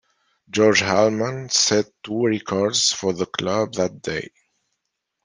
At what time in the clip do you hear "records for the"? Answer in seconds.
2.25-3.27